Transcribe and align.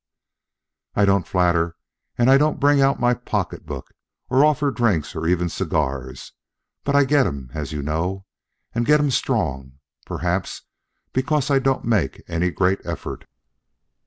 "I 0.95 1.05
don't 1.05 1.27
flatter 1.27 1.75
and 2.17 2.27
I 2.31 2.39
don't 2.39 2.59
bring 2.59 2.81
out 2.81 2.99
my 2.99 3.13
pocketbook 3.13 3.91
or 4.31 4.43
offer 4.43 4.71
drinks 4.71 5.15
or 5.15 5.27
even 5.27 5.47
cigars, 5.47 6.31
but 6.83 6.95
I 6.95 7.03
get 7.03 7.27
'em, 7.27 7.51
as 7.53 7.71
you 7.71 7.83
know, 7.83 8.25
and 8.73 8.83
get 8.83 8.99
'em 8.99 9.11
strong, 9.11 9.73
perhaps 10.07 10.63
because 11.13 11.51
I 11.51 11.59
don't 11.59 11.85
make 11.85 12.23
any 12.27 12.49
great 12.49 12.79
effort. 12.83 13.25